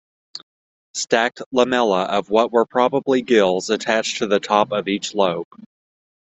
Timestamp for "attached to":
3.69-4.25